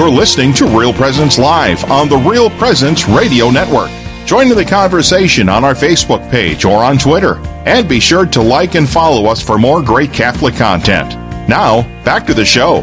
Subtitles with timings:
[0.00, 3.90] You're listening to Real Presence Live on the Real Presence Radio Network.
[4.24, 7.36] Join in the conversation on our Facebook page or on Twitter.
[7.66, 11.10] And be sure to like and follow us for more great Catholic content.
[11.50, 12.80] Now, back to the show.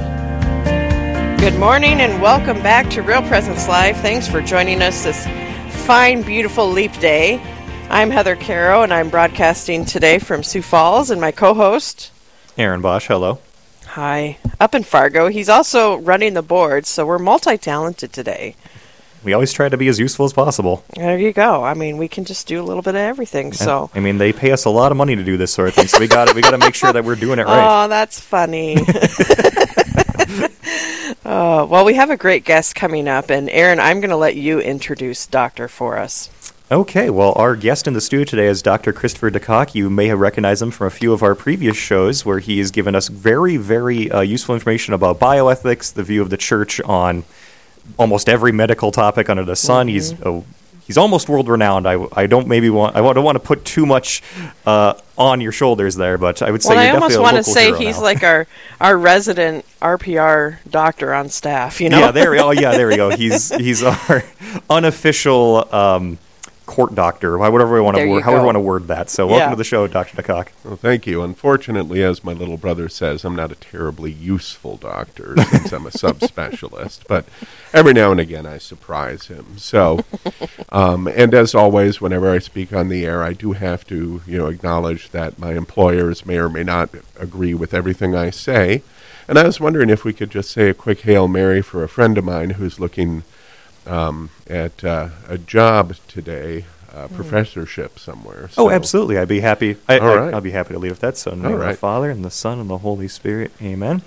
[1.40, 3.98] Good morning and welcome back to Real Presence Live.
[3.98, 5.26] Thanks for joining us this
[5.88, 7.42] fine, beautiful leap day.
[7.90, 12.12] I'm Heather Carroll and I'm broadcasting today from Sioux Falls and my co-host
[12.58, 13.40] Aaron Bosch, hello.
[13.98, 14.38] Hi.
[14.60, 15.28] Up in Fargo.
[15.28, 18.56] He's also running the board, so we're multi-talented today.
[19.24, 20.84] We always try to be as useful as possible.
[20.94, 21.64] There you go.
[21.64, 23.54] I mean, we can just do a little bit of everything.
[23.54, 25.74] So I mean, they pay us a lot of money to do this sort of
[25.74, 27.58] thing, so we got to we got to make sure that we're doing it right.
[27.86, 28.78] Oh, that's funny.
[31.26, 34.36] uh, well, we have a great guest coming up, and Aaron, I'm going to let
[34.36, 36.30] you introduce Doctor for us.
[36.70, 38.92] Okay, well, our guest in the studio today is Dr.
[38.92, 39.74] Christopher DeCock.
[39.74, 42.72] You may have recognized him from a few of our previous shows where he has
[42.72, 47.24] given us very, very uh, useful information about bioethics, the view of the church on
[47.98, 49.88] almost every medical topic under the sun.
[49.88, 50.42] He's uh,
[50.86, 51.88] he's almost world renowned.
[51.88, 54.22] I, I don't maybe want I don't want to put too much
[54.66, 57.78] uh, on your shoulders there, but I would say Well, I almost want to say
[57.78, 58.04] he's now.
[58.04, 58.46] like our
[58.82, 61.80] our resident RPR doctor on staff.
[61.80, 62.00] You know.
[62.00, 62.32] Yeah, there.
[62.32, 63.10] we- Oh, yeah, there we go.
[63.16, 64.26] He's he's our
[64.70, 66.18] unofficial um,
[66.68, 69.10] court doctor, why- whatever we want to word, however we want to word that.
[69.10, 69.50] So, welcome Yeah.
[69.52, 70.48] to the show, Doctor DeCock.
[70.64, 71.24] Well, thank you.
[71.24, 75.90] Unfortunately, as my little brother says, I'm not a terribly useful doctor since I'm a
[75.90, 77.00] subspecialist.
[77.08, 77.26] But
[77.74, 79.58] every now and again, I surprise him.
[79.58, 80.02] So,
[80.72, 84.38] um, and as always, whenever I speak on the air, I do have to, you
[84.38, 88.84] know, acknowledge that my employers may or may not agree with everything I say.
[89.30, 91.90] And I was wondering if we could just say a quick hail mary for a
[91.90, 93.24] friend of mine who's looking
[93.88, 98.50] um, at uh, a job today, uh, professorship somewhere.
[98.58, 99.18] Oh, absolutely.
[99.18, 99.78] I'd be happy.
[99.88, 100.34] I, All I, right.
[100.34, 101.18] I'll be happy to leave with that.
[101.18, 101.78] So, in the All name of the.
[101.78, 103.52] Father and the Son and the Holy Spirit.
[103.62, 104.02] Amen.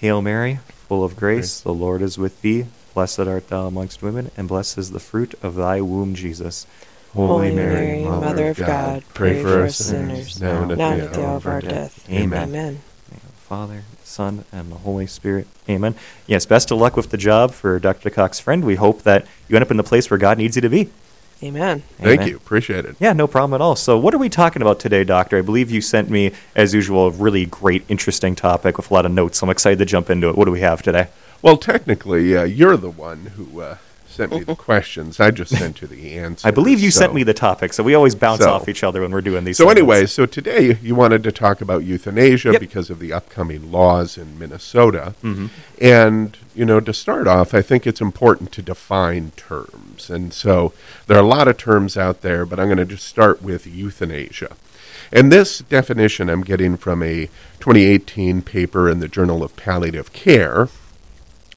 [0.00, 2.66] Hail Mary, full of grace, the Lord is with thee.
[2.94, 6.66] Blessed art thou amongst women, and blessed is the fruit of thy womb, Jesus.
[7.14, 11.02] Holy Mary, Mother of God, pray for us sinners now and at now the and
[11.02, 12.08] at the hour of our death.
[12.10, 12.48] Amen.
[12.48, 12.72] Amen.
[12.74, 12.80] name
[13.12, 15.46] of the Father, Son, and the Holy Spirit.
[15.68, 15.94] Amen.
[16.26, 18.10] Yes, best of luck with the job for Dr.
[18.10, 18.62] DeCock's friend.
[18.62, 20.90] We hope that you end up in the place where God needs you to be.
[21.42, 21.80] Amen.
[21.96, 22.28] Thank Amen.
[22.28, 22.36] you.
[22.36, 22.96] Appreciate it.
[23.00, 23.74] Yeah, no problem at all.
[23.74, 25.38] So, what are we talking about today, Doctor?
[25.38, 29.06] I believe you sent me, as usual, a really great, interesting topic with a lot
[29.06, 29.42] of notes.
[29.42, 30.36] I'm excited to jump into it.
[30.36, 31.08] What do we have today?
[31.40, 33.78] Well, technically, uh, you're the one who uh,
[34.12, 35.18] sent me the questions.
[35.20, 36.44] I just sent you the answers.
[36.46, 39.00] I believe you sent me the topic, so we always bounce So- off each other
[39.00, 39.56] when we're doing these.
[39.56, 39.78] So, segments.
[39.80, 42.60] anyway, so today you wanted to talk about euthanasia Yep.
[42.60, 45.14] because of the upcoming laws in Minnesota.
[45.22, 45.46] Mm-hmm.
[45.80, 50.10] And, you know, to start off, I think it's important to define terms.
[50.10, 50.72] And so
[51.06, 53.66] there are a lot of terms out there, but I'm going to just start with
[53.66, 54.56] euthanasia.
[55.14, 57.26] And this definition I'm getting from a
[57.60, 60.68] 2018 paper in the Journal of Palliative Care,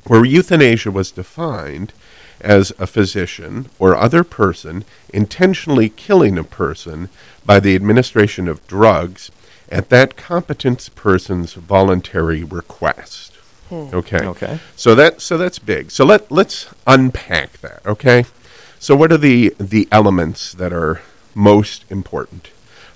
[0.08, 1.94] where euthanasia was defined
[2.42, 7.10] as a physician or other person intentionally killing a person
[7.46, 9.32] by the administration of drugs
[9.70, 13.34] at that competent person's voluntary request.
[13.70, 13.88] Hmm.
[13.94, 14.26] Okay.
[14.26, 14.60] Okay.
[14.76, 15.92] So that so that's big.
[15.92, 18.26] So let let's unpack that, okay?
[18.80, 21.02] So what are the the elements that are
[21.34, 22.48] most important?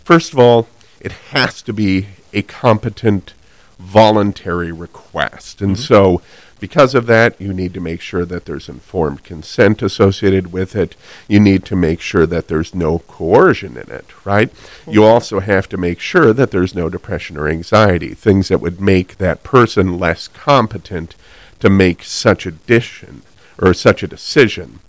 [0.03, 0.67] First of all,
[0.99, 3.33] it has to be a competent
[3.79, 5.61] voluntary request.
[5.61, 5.81] And mm-hmm.
[5.81, 6.21] so
[6.59, 10.95] because of that, you need to make sure that there's informed consent associated with it.
[11.27, 14.51] You need to make sure that there's no coercion in it, right?
[14.85, 15.11] You mm-hmm.
[15.11, 19.17] also have to make sure that there's no depression or anxiety, things that would make
[19.17, 21.15] that person less competent
[21.59, 23.21] to make such a decision
[23.57, 24.79] or such a decision.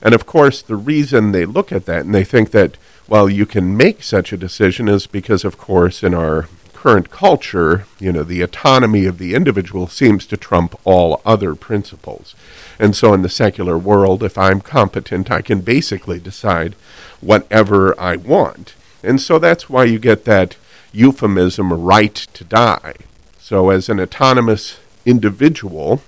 [0.00, 2.76] And of course, the reason they look at that and they think that,
[3.08, 7.86] well, you can make such a decision is because, of course, in our current culture,
[7.98, 12.36] you know, the autonomy of the individual seems to trump all other principles.
[12.78, 16.76] And so in the secular world, if I'm competent, I can basically decide
[17.20, 18.74] whatever I want.
[19.02, 20.56] And so that's why you get that
[20.92, 22.94] euphemism, right to die.
[23.40, 26.00] So as an autonomous individual,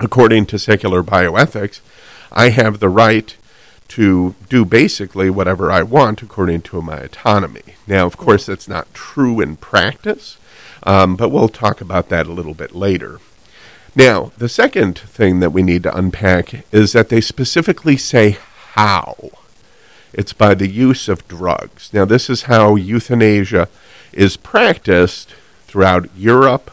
[0.00, 1.78] according to secular bioethics,
[2.32, 3.36] I have the right
[3.94, 7.76] to do basically whatever I want according to my autonomy.
[7.86, 10.36] Now, of course, that's not true in practice,
[10.82, 13.20] um, but we'll talk about that a little bit later.
[13.94, 18.36] Now, the second thing that we need to unpack is that they specifically say
[18.72, 19.30] how.
[20.12, 21.90] It's by the use of drugs.
[21.92, 23.68] Now, this is how euthanasia
[24.12, 25.36] is practiced
[25.68, 26.72] throughout Europe,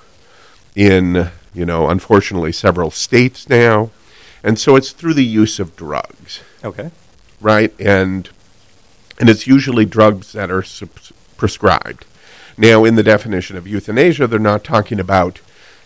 [0.75, 3.91] in, you know, unfortunately several states now.
[4.43, 6.89] And so it's through the use of drugs, Okay.
[7.41, 7.73] Right?
[7.79, 8.29] And
[9.19, 10.63] and it's usually drugs that are
[11.37, 12.05] prescribed.
[12.57, 15.39] Now, in the definition of euthanasia, they're not talking about,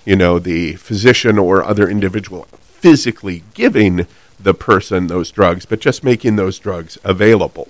[0.06, 4.07] you know, the physician or other individual physically giving
[4.40, 7.68] the person those drugs, but just making those drugs available.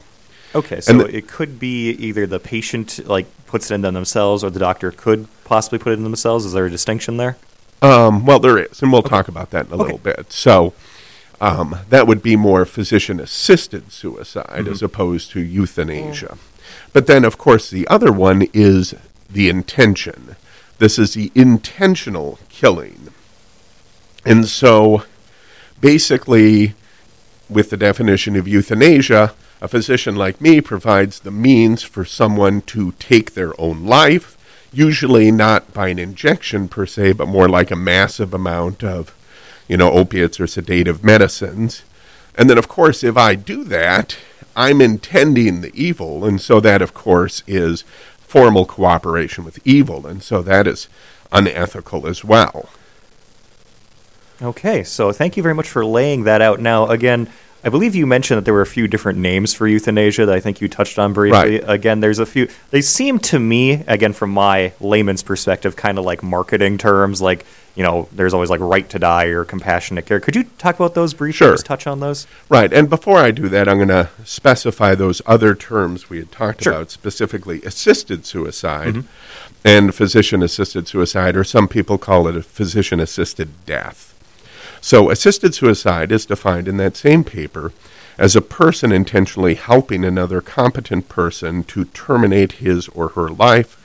[0.54, 4.44] Okay, so the- it could be either the patient like puts it in them themselves,
[4.44, 6.46] or the doctor could possibly put it in themselves.
[6.46, 7.38] Is there a distinction there?
[7.82, 10.32] Um, well, there is, and we'll talk about that in a little bit.
[10.32, 10.74] So
[11.42, 16.38] um, that would be more physician assisted suicide as opposed to euthanasia.
[16.94, 18.96] But then, of course, the other one is
[19.30, 20.36] the intention.
[20.78, 23.10] This is the intentional killing.
[24.26, 25.04] And so
[25.80, 26.74] basically,
[27.50, 32.92] with the definition of euthanasia, a physician like me provides the means for someone to
[32.94, 34.38] take their own life,
[34.74, 39.15] usually not by an injection per se, but more like a massive amount of,
[39.68, 41.84] you know, opiates or sedative medicines.
[42.36, 44.18] And then, of course, if I do that,
[44.56, 47.84] I'm intending the evil, and so that, of course, is
[48.20, 50.88] formal cooperation with evil, and so that is
[51.32, 52.70] unethical as well.
[54.42, 56.60] Okay, so thank you very much for laying that out.
[56.60, 57.30] Now, again,
[57.64, 60.40] I believe you mentioned that there were a few different names for euthanasia that I
[60.40, 61.60] think you touched on briefly.
[61.60, 61.64] Right.
[61.66, 62.48] Again, there's a few.
[62.70, 67.22] They seem to me, again, from my layman's perspective, kind of like marketing terms.
[67.22, 67.46] Like,
[67.76, 70.20] you know, there's always like right to die or compassionate care.
[70.20, 71.38] Could you talk about those briefly?
[71.38, 71.52] Sure.
[71.54, 72.26] Just touch on those.
[72.50, 76.32] Right, and before I do that, I'm going to specify those other terms we had
[76.32, 76.74] talked Sure.
[76.74, 79.68] about, specifically assisted suicide mm-hmm.
[79.68, 84.14] and physician assisted suicide, or some people call it a physician assisted death.
[84.80, 87.74] So, assisted suicide is defined in that same paper
[88.18, 93.82] as a person intentionally helping another competent person to terminate his or her life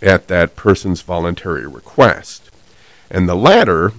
[0.00, 2.51] at that person's voluntary request.
[3.12, 3.92] And the latter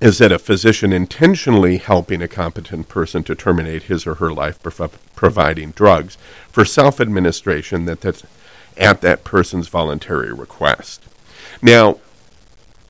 [0.00, 4.62] is that a physician intentionally helping a competent person to terminate his or her life
[4.62, 6.16] by providing drugs
[6.48, 8.24] for self administration that that's
[8.76, 11.02] at that person's voluntary request.
[11.60, 11.98] Now,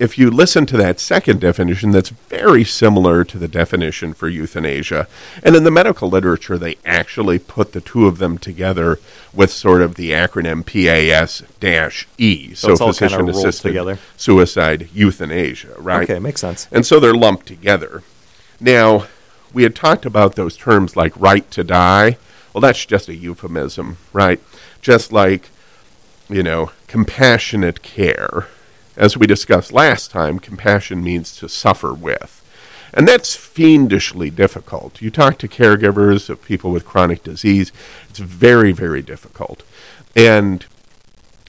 [0.02, 5.06] if you listen to that second definition, that's very similar to the definition for euthanasia.
[5.44, 8.98] And in the medical literature, they actually put the two of them together
[9.32, 11.44] with sort of the acronym PAS
[12.18, 12.52] E.
[12.54, 13.98] So it's all kinda together.
[14.16, 16.10] suicide euthanasia, right?
[16.10, 16.66] Okay, makes sense.
[16.72, 18.02] And so they're lumped together.
[18.58, 19.06] Now,
[19.52, 22.18] we had talked about those terms like right to die.
[22.52, 24.40] Well, that's just a euphemism, right?
[24.80, 25.50] Just like,
[26.28, 28.48] you know, compassionate care.
[28.96, 32.38] As we discussed last time, compassion means to suffer with.
[32.94, 35.00] And that's fiendishly difficult.
[35.00, 37.72] You talk to caregivers of people with chronic disease,
[38.10, 39.62] it's very, very difficult.
[40.14, 40.66] And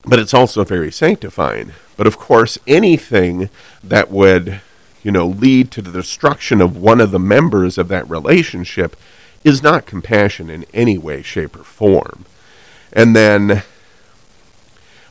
[0.05, 1.71] but it's also very sanctifying.
[1.95, 3.49] But of course, anything
[3.83, 4.61] that would,
[5.01, 8.97] you know, lead to the destruction of one of the members of that relationship
[9.43, 12.25] is not compassion in any way, shape, or form.
[12.91, 13.63] And then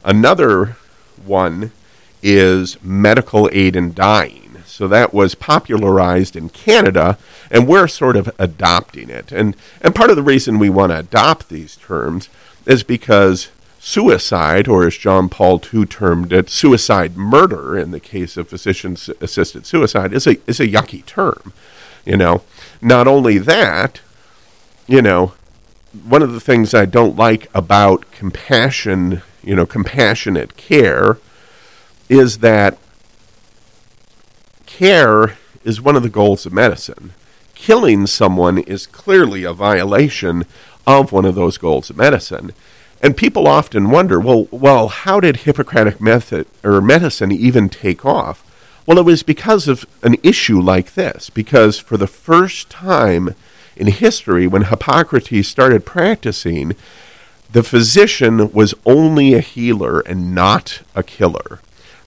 [0.05, 0.77] another
[1.25, 1.73] one
[2.23, 4.63] is medical aid in dying.
[4.67, 7.19] So that was popularized in Canada,
[7.51, 9.31] and we're sort of adopting it.
[9.31, 12.29] And, and part of the reason we want to adopt these terms
[12.67, 18.37] is because suicide, or as John Paul II termed it, suicide murder in the case
[18.37, 21.53] of physician assisted suicide, is a, is a yucky term.
[22.07, 22.43] You know,
[22.81, 24.01] not only that,
[24.87, 25.35] you know,
[26.05, 31.19] one of the things I don't like about compassion, you know, compassionate care
[32.13, 32.77] is that
[34.67, 37.15] care is one of the goals of medicine.
[37.55, 40.45] Killing someone is clearly a violation
[40.87, 42.53] of one of those goals of medicine.
[43.03, 48.45] And people often wonder, well, well, how did Hippocratic method or medicine even take off?
[48.85, 51.31] Well, it was because of an issue like this.
[51.31, 53.35] Because for the first time
[53.75, 56.75] in history, when Hippocrates started practicing,
[57.51, 61.61] the physician was only a healer and not a killer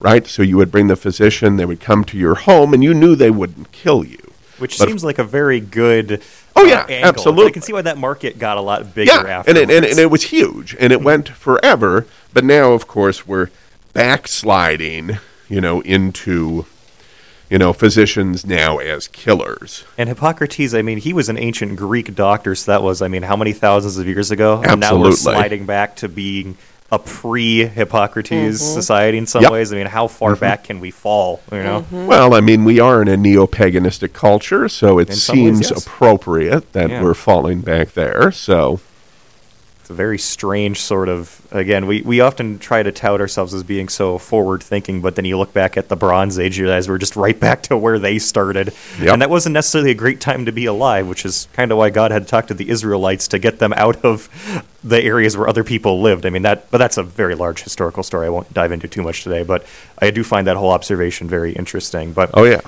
[0.06, 0.26] right?
[0.26, 3.16] So you would bring the physician, they would come to your home, and you knew
[3.16, 4.18] they wouldn't kill you.
[4.58, 6.22] Which But- seems like a very good.
[6.54, 7.08] Oh, uh, yeah, angle.
[7.08, 7.46] absolutely.
[7.48, 9.50] I can see why that market got a lot bigger Yeah, after.
[9.50, 12.06] and it, and, and it was huge, and it went forever.
[12.32, 13.48] But now, of course, we're
[13.92, 16.64] backsliding, you know, into,
[17.50, 19.84] you know, physicians now as killers.
[19.98, 23.24] And Hippocrates, I mean, he was an ancient Greek doctor, so that was, I mean,
[23.24, 24.62] how many thousands of years ago?
[24.64, 26.56] And now we're sliding back to being
[26.90, 28.74] a pre-Hippocrates mm-hmm.
[28.74, 29.52] society in some Yep.
[29.52, 29.72] ways.
[29.72, 30.40] I mean, how far mm-hmm.
[30.40, 31.40] back can we fall?
[31.50, 32.06] You know, mm-hmm.
[32.06, 35.70] Well, I mean, we are in a neo-paganistic culture, so it In some ways, seems
[35.70, 35.86] yes.
[35.86, 37.02] appropriate that Yeah.
[37.02, 38.30] we're falling back there.
[38.30, 38.80] So,
[39.86, 41.40] it's a very strange sort of.
[41.52, 45.38] Again, we, we often try to tout ourselves as being so forward-thinking, but then you
[45.38, 48.18] look back at the Bronze Age, you realize we're just right back to where they
[48.18, 49.12] started, Yep.
[49.12, 51.90] and that wasn't necessarily a great time to be alive, which is kind of why
[51.90, 54.28] God had to talk to the Israelites to get them out of
[54.82, 56.26] the areas where other people lived.
[56.26, 58.26] I mean that, but that's a very large historical story.
[58.26, 59.64] I won't dive into too much today, but
[60.00, 62.12] I do find that whole observation very interesting.
[62.12, 62.62] But oh yeah,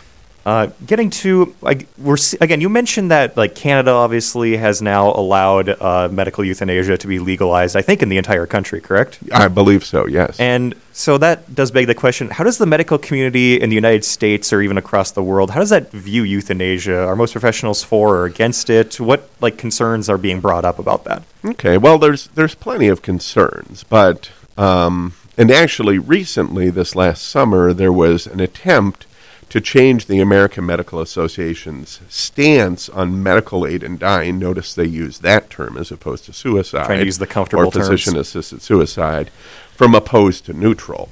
[0.49, 5.69] Uh, getting to like we're again, you mentioned that like Canada obviously has now allowed
[5.69, 7.77] uh, medical euthanasia to be legalized.
[7.77, 9.19] I think in the entire country, correct?
[9.31, 10.07] I believe so.
[10.07, 10.41] Yes.
[10.41, 14.07] And so that does beg the question: How does the medical community in the United
[14.07, 16.99] States or even across the world how does that view euthanasia?
[16.99, 18.99] Are most professionals for or against it?
[18.99, 21.25] What like concerns are being brought up about that?
[21.45, 27.75] Okay, well, there's there's plenty of concerns, but um, and actually, recently, this last summer,
[27.75, 29.05] there was an attempt
[29.49, 34.39] to change the American Medical Association's stance on medical aid in dying.
[34.39, 37.73] Notice they use that term as opposed to suicide, Trying to use the comfortable or
[37.73, 37.89] terms.
[37.89, 39.31] physician-assisted suicide,
[39.73, 41.09] from opposed to neutral.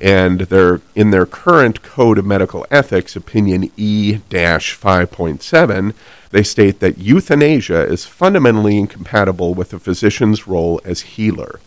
[0.00, 5.94] And they're in their current Code of Medical Ethics, opinion E 5.7,
[6.30, 11.60] they state that euthanasia is fundamentally incompatible with a physician's role as healer,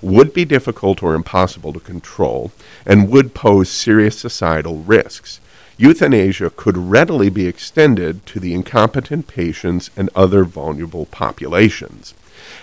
[0.00, 2.52] would be difficult or impossible to control,
[2.86, 5.40] and would pose serious societal risks.
[5.82, 12.14] Euthanasia could readily be extended to the incompetent patients and other vulnerable populations.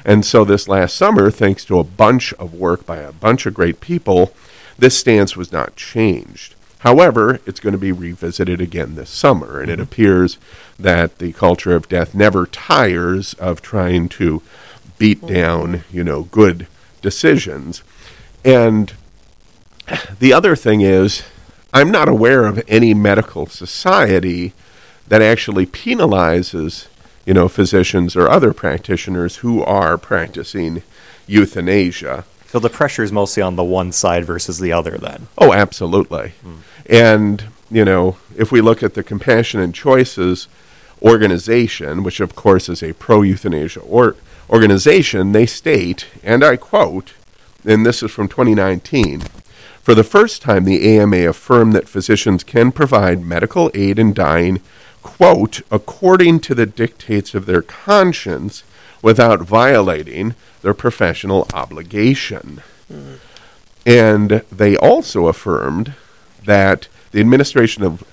[0.05, 3.53] And so, this last summer, thanks to a bunch of work by a bunch of
[3.53, 4.31] great people,
[4.77, 6.55] this stance was not changed.
[6.79, 9.83] However, it's going to be revisited again this summer, and it mm-hmm.
[9.83, 10.37] appears
[10.79, 14.41] that the culture of death never tires of trying to
[14.97, 15.33] beat mm-hmm.
[15.33, 16.67] down, you know, good
[17.01, 17.83] decisions.
[18.45, 18.93] And
[20.19, 21.23] the other thing is,
[21.73, 24.53] I'm not aware of any medical society
[25.07, 26.87] that actually penalizes,
[27.25, 30.81] you know, physicians or other practitioners who are practicing
[31.27, 32.25] euthanasia.
[32.47, 34.97] So the pressure is mostly on the one side versus the other.
[34.97, 36.33] Then Oh, absolutely.
[36.41, 36.55] Hmm.
[36.89, 40.47] And, you know, if we look at the Compassion and Choices
[41.01, 44.15] organization, which of course is a pro euthanasia or-
[44.49, 47.13] organization, they state, and I quote,
[47.63, 49.21] and this is from 2019
[49.89, 54.61] For the first time, the AMA affirmed that physicians can provide medical aid in dying,
[55.01, 58.63] quote, according to the dictates of their conscience
[59.01, 62.61] without violating their professional obligation.
[63.83, 65.95] And they also affirmed
[66.45, 68.03] that the administration of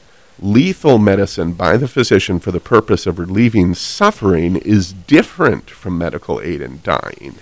[0.41, 6.41] lethal medicine by the physician for the purpose of relieving suffering is different from medical
[6.41, 7.35] aid in dying.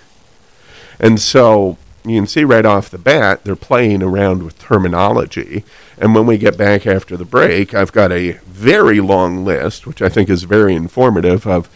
[0.98, 5.64] And so you can see right off the bat they're playing around with terminology.
[5.98, 10.02] And when we get back after the break, I've got a very long list, which
[10.02, 11.68] I think is very informative, of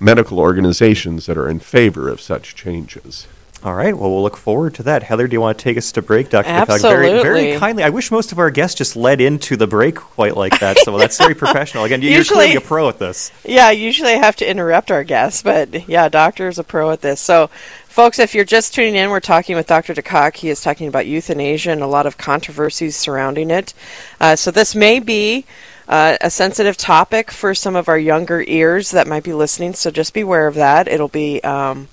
[0.00, 3.26] medical organizations that are in favor of such changes.
[3.64, 3.96] All right.
[3.96, 5.02] Well, we'll look forward to that.
[5.04, 6.48] Heather, do you want to take us to break, Dr.
[6.50, 6.82] McCog?
[6.82, 7.82] Very, very kindly.
[7.82, 10.78] I wish most of our guests just led into the break quite like that.
[10.80, 11.84] So that's very professional.
[11.84, 13.32] Again, you- you're Usually- clearly a pro at this.
[13.44, 17.20] Yeah, usually I have to interrupt our guests, but yeah, doctor's a pro at this.
[17.20, 17.50] So,
[17.96, 19.94] folks, if you're just tuning in, we're talking with Dr.
[19.94, 20.36] DeCock.
[20.36, 23.72] He is talking about euthanasia and a lot of controversies surrounding it.
[24.20, 25.46] Uh, so, this may be
[25.88, 29.72] uh, a sensitive topic for some of our younger ears that might be listening.
[29.72, 30.88] So, just be aware of that.
[30.88, 31.40] It'll be.
[31.40, 31.88] Um,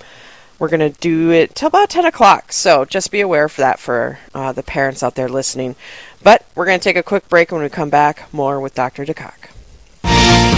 [0.59, 2.53] we're going to do it till about 10 o'clock.
[2.53, 5.75] So just be aware of that for uh, the parents out there listening.
[6.21, 7.51] But we're going to take a quick break.
[7.51, 9.03] When we come back, more with Dr.
[9.03, 9.52] DeCock.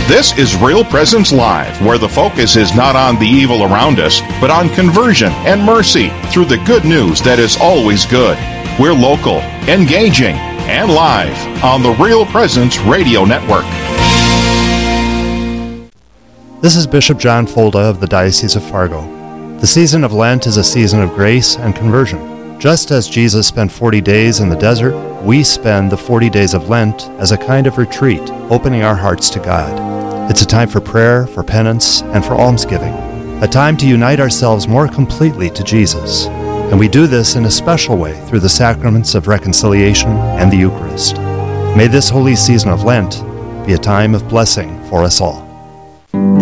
[0.08, 4.22] This is Real Presence Live, where the focus is not on the evil around us,
[4.40, 8.38] but on conversion and mercy through the good news that is always good.
[8.80, 10.36] We're local, engaging,
[10.70, 13.66] and live on the Real Presence Radio Network.
[16.62, 19.02] This is Bishop John Folda of the Diocese of Fargo.
[19.58, 22.35] The season of Lent is a season of grace and conversion.
[22.60, 26.70] Just as Jesus spent 40 days in the desert, we spend the 40 days of
[26.70, 30.32] Lent as a kind of retreat, opening our hearts to God.
[30.32, 32.94] It's a time for prayer, for penance, and for almsgiving,
[33.44, 36.28] a time to unite ourselves more completely to Jesus.
[36.28, 40.58] And we do this in a special way through the sacraments of reconciliation and the
[40.58, 41.18] Eucharist.
[41.78, 43.22] May this holy season of Lent
[43.68, 45.45] be a time of blessing for us all.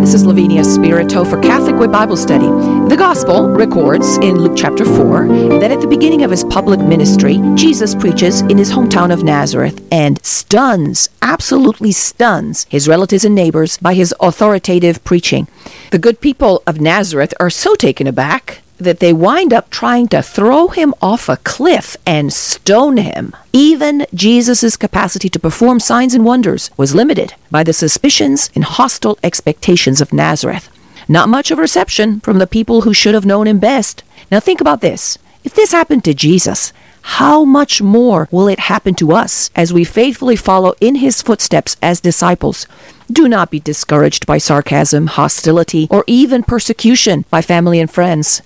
[0.03, 2.47] This is Lavinia Spirito for Catholic Way Bible Study.
[2.89, 7.39] The Gospel records in Luke chapter 4 that at the beginning of his public ministry,
[7.55, 13.77] Jesus preaches in his hometown of Nazareth and stuns, absolutely stuns, his relatives and neighbors
[13.77, 15.47] by his authoritative preaching.
[15.91, 20.21] The good people of Nazareth are so taken aback that they wind up trying to
[20.21, 23.35] throw him off a cliff and stone him.
[23.51, 29.17] Even Jesus' capacity to perform signs and wonders was limited by the suspicions and hostile
[29.23, 30.69] expectations of Nazareth.
[31.07, 34.03] Not much of reception from the people who should have known him best.
[34.31, 35.17] Now think about this.
[35.43, 36.71] If this happened to Jesus,
[37.03, 41.75] how much more will it happen to us as we faithfully follow in his footsteps
[41.81, 42.65] as disciples?
[43.11, 48.41] Do not be discouraged by sarcasm, hostility, or even persecution by family and friends.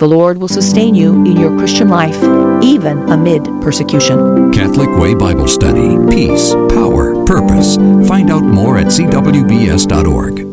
[0.00, 2.16] The Lord will sustain you in your Christian life,
[2.64, 4.50] even amid persecution.
[4.50, 5.98] Catholic Way Bible Study.
[6.08, 7.76] Peace, power, purpose.
[8.08, 10.49] Find out more at cwbs.org.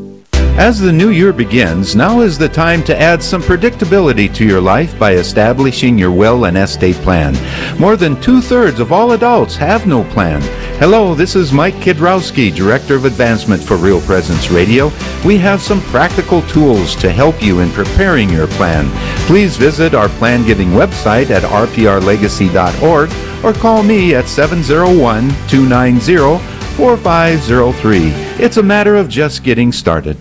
[0.57, 4.59] As the new year begins, now is the time to add some predictability to your
[4.59, 7.37] life by establishing your will and estate plan.
[7.79, 10.41] More than two thirds of all adults have no plan.
[10.79, 14.91] Hello, this is Mike Kidrowski, Director of Advancement for Real Presence Radio.
[15.23, 18.89] We have some practical tools to help you in preparing your plan.
[19.27, 23.11] Please visit our plan giving website at rprlegacy.org
[23.45, 26.43] or call me at 701 290
[26.77, 27.99] 4503.
[28.43, 30.17] It's a matter of just getting started.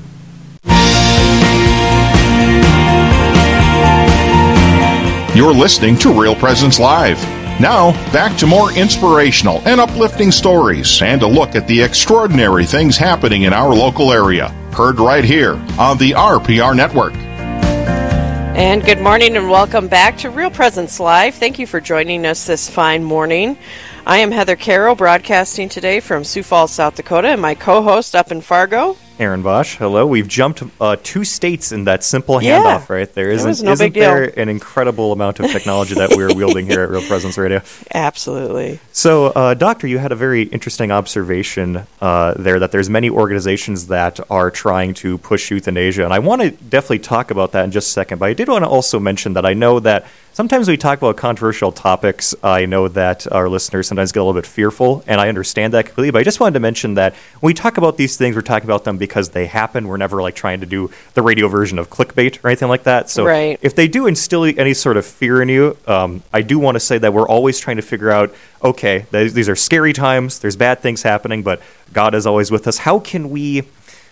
[5.37, 7.19] You're listening to Real Presence Live.
[7.61, 12.97] Now, back to more inspirational and uplifting stories and a look at the extraordinary things
[12.97, 14.49] happening in our local area.
[14.73, 17.15] Heard right here on the RPR Network.
[18.57, 21.35] And good morning and welcome back to Real Presence Live.
[21.35, 23.59] Thank you for joining us this fine morning.
[24.07, 28.17] I am Heather Carroll, broadcasting today from Sioux Falls, South Dakota, and my co host
[28.17, 30.07] up in Fargo, Aaron Bosch, hello.
[30.07, 32.63] We've jumped uh, two states in that simple Yeah.
[32.63, 33.31] handoff right there.
[33.31, 34.03] Isn't, no isn't deal.
[34.03, 37.63] there an incredible amount of technology that we're wielding here at Real Presence Radio?
[37.95, 38.79] Absolutely.
[38.93, 43.87] So, uh, Doctor, you had a very interesting observation uh, there that there's many organizations
[43.87, 47.71] that are trying to push euthanasia, and I want to definitely talk about that in
[47.71, 48.19] just a second.
[48.19, 50.05] But I did want to also mention that I know that
[50.37, 52.35] sometimes we talk about controversial topics.
[52.43, 55.87] I know that our listeners sometimes get a little bit fearful, and I understand that
[55.87, 56.11] completely.
[56.11, 58.67] But I just wanted to mention that when we talk about these things, we're talking
[58.69, 59.89] about them because they happen.
[59.89, 63.09] We're never like trying to do the radio version of clickbait or anything like that.
[63.09, 63.59] So, Right.
[63.63, 66.81] if they do instill any sort of fear in you, um, I do want to
[66.81, 70.57] say that we're always trying to figure out okay, th- these are scary times, there's
[70.57, 71.61] bad things happening, but
[71.93, 72.79] God is always with us.
[72.79, 73.63] How can we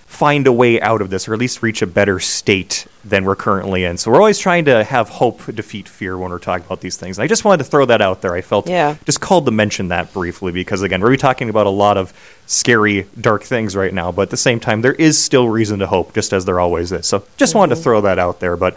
[0.06, 3.36] find a way out of this, or at least reach a better state than we're
[3.36, 3.96] currently in?
[3.96, 7.18] So we're always trying to have hope defeat fear when we're talking about these things.
[7.18, 8.34] And I just wanted to throw that out there.
[8.34, 8.96] I felt Yeah.
[9.04, 12.12] just called to mention that briefly because, again, we're talking about a lot of
[12.46, 15.86] scary, dark things right now, but at the same time, there is still reason to
[15.86, 17.06] hope, just as there always is.
[17.06, 17.84] So just wanted to mm-hmm.
[17.84, 18.56] throw that out there.
[18.56, 18.76] But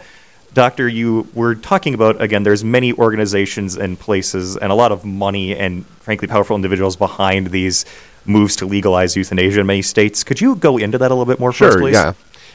[0.54, 2.42] Doctor, you were talking about again.
[2.42, 7.48] There's many organizations and places, and a lot of money, and frankly, powerful individuals behind
[7.48, 7.84] these
[8.28, 10.22] moves to legalize euthanasia in many states.
[10.22, 11.94] Could you go into that a little bit more, for us, Sure, please?
[11.94, 12.12] yeah.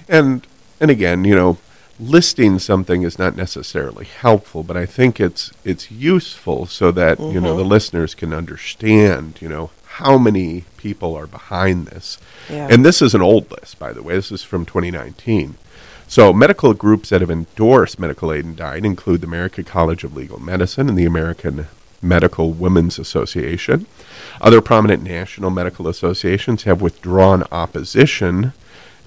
[0.07, 0.45] And
[0.79, 1.57] and again, you know,
[1.99, 7.39] listing something is not necessarily helpful, but I think it's it's useful so that, you
[7.39, 7.71] know, the mm-hmm.
[7.71, 12.17] listeners can understand, you know, how many people are behind this.
[12.49, 12.67] Yeah.
[12.69, 14.15] And this is an old list, by the way.
[14.15, 15.55] This is from 2019.
[16.07, 20.15] So, medical groups that have endorsed medical aid and died include the American College of
[20.15, 21.67] Legal Medicine and the American
[22.03, 23.85] Medical Women's Association.
[24.41, 28.53] Other prominent national medical associations have withdrawn opposition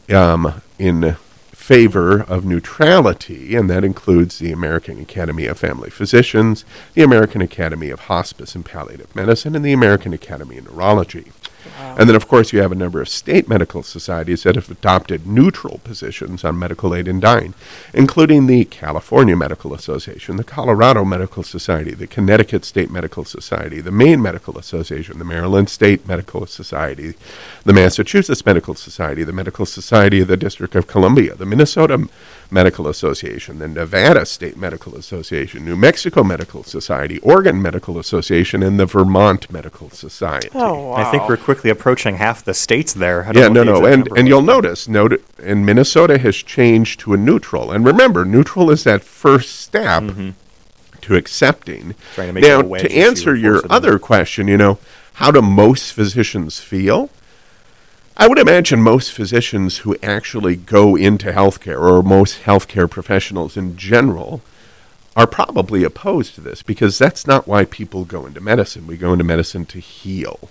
[0.08, 1.16] um, in
[1.52, 7.90] favor of neutrality, and that includes the American Academy of Family Physicians, the American Academy
[7.90, 11.32] of Hospice and Palliative Medicine, and the American Academy of Neurology.
[11.78, 15.26] And then, of course, you have a number of state medical societies that have adopted
[15.26, 17.54] neutral positions on medical aid and dying,
[17.94, 23.90] including the California Medical Association, the Colorado Medical Society, the Connecticut State Medical Society, the
[23.90, 27.14] Maine Medical Association, the Maryland State Medical Society,
[27.64, 32.08] the Massachusetts Medical Society, the Medical Society of the District of Columbia, the Minnesota
[32.50, 38.78] Medical Association, the Nevada State Medical Association, New Mexico Medical Society, Oregon Medical Association, and
[38.78, 40.48] the Vermont Medical Society.
[40.54, 40.94] Oh, wow.
[40.94, 43.24] I think we're quickly approaching half the states there.
[43.24, 47.14] I don't Yeah, no, no, and and you'll notice, note, and Minnesota has changed to
[47.14, 47.72] a neutral.
[47.72, 50.04] And remember, neutral is that first step
[51.00, 51.80] to accepting.
[51.82, 52.14] Mm-hmm.
[52.14, 53.72] Trying to make now, it a wedge to answer your force it in.
[53.72, 54.78] other question, you know,
[55.14, 57.10] how do most physicians feel?
[58.18, 63.76] I would imagine most physicians who actually go into healthcare, or most healthcare professionals in
[63.76, 64.40] general,
[65.14, 68.86] are probably opposed to this because that's not why people go into medicine.
[68.86, 70.48] We go into medicine to heal.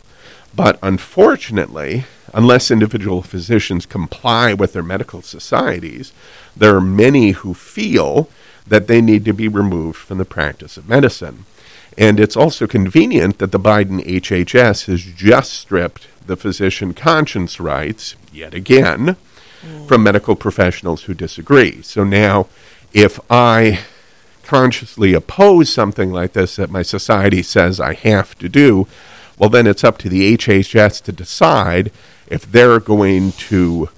[0.55, 6.13] But unfortunately, unless individual physicians comply with their medical societies,
[6.55, 8.29] there are many who feel
[8.67, 11.45] that they need to be removed from the practice of medicine.
[11.97, 18.15] And it's also convenient that the Biden HHS has just stripped the physician conscience rights,
[18.33, 19.15] yet again,
[19.61, 19.87] mm.
[19.87, 21.81] from medical professionals who disagree.
[21.81, 22.47] So now,
[22.93, 23.79] if I
[24.43, 28.87] consciously oppose something like this that my society says I have to do,
[29.37, 31.91] well, then it's up to the HHS to decide
[32.27, 33.89] if they're going to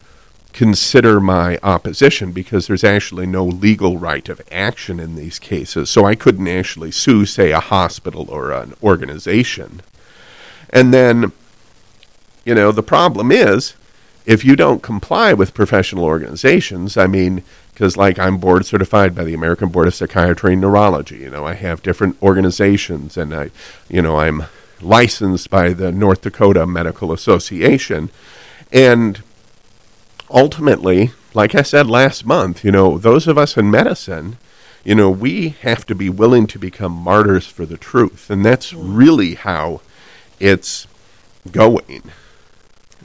[0.58, 5.88] consider my opposition because there's actually no legal right of action in these cases.
[5.88, 9.82] So I couldn't actually sue, say, a hospital or an organization.
[10.72, 11.32] And then,
[12.44, 13.76] you know, the problem is
[14.26, 19.26] if you don't comply with professional organizations, I mean, because like I'm board certified by
[19.26, 21.18] the American Board of Psychiatry and Neurology.
[21.18, 23.52] You know, I have different organizations, and I,
[23.90, 24.46] you know, I'm
[24.82, 28.10] licensed by the North Dakota Medical Association,
[28.72, 29.22] and
[30.30, 34.38] ultimately, like I said last month, you know, those of us in medicine,
[34.84, 38.72] you know, we have to be willing to become martyrs for the truth, and that's
[38.72, 38.80] mm.
[38.82, 39.82] really how
[40.40, 40.88] it's
[41.52, 42.04] going.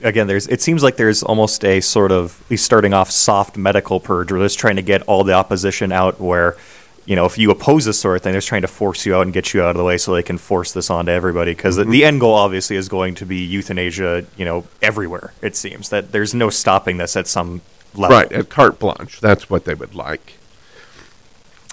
[0.02, 3.56] Again, there's it seems like there's almost a sort of at least starting off soft
[3.56, 6.20] medical purge, where they're just trying to get all the opposition out.
[6.20, 6.56] Where
[7.04, 9.22] you know, if you oppose this sort of thing, they're trying to force you out
[9.22, 11.52] and get you out of the way so they can force this on to everybody.
[11.52, 11.90] Because mm-hmm.
[11.90, 14.24] the end goal, obviously, is going to be euthanasia.
[14.36, 15.32] You know, everywhere.
[15.42, 17.60] It seems that there's no stopping this at some
[17.94, 18.16] level.
[18.16, 19.20] Right at carte blanche.
[19.20, 20.34] That's what they would like.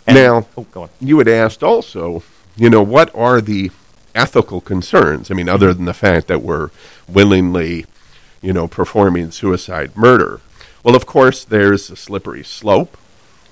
[0.07, 2.23] And, now, oh, you had asked also,
[2.55, 3.69] you know, what are the
[4.15, 5.29] ethical concerns?
[5.29, 6.71] I mean, other than the fact that we're
[7.07, 7.85] willingly
[8.41, 10.41] you know, performing suicide murder.
[10.83, 12.97] Well, of course, there's a slippery slope.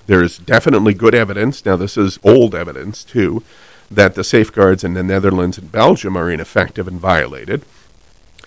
[0.07, 1.65] There's definitely good evidence.
[1.65, 3.43] Now, this is old evidence, too,
[3.91, 7.63] that the safeguards in the Netherlands and Belgium are ineffective and violated,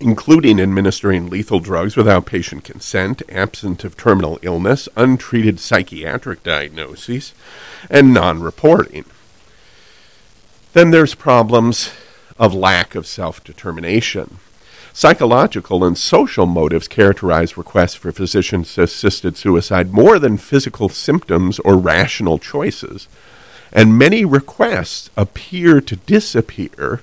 [0.01, 7.35] including administering lethal drugs without patient consent, absent of terminal illness, untreated psychiatric diagnoses,
[7.91, 9.05] and non reporting.
[10.73, 11.93] Then there's problems
[12.39, 14.39] of lack of self determination.
[14.93, 21.77] Psychological and social motives characterize requests for physician assisted suicide more than physical symptoms or
[21.77, 23.07] rational choices.
[23.73, 27.03] And many requests appear to disappear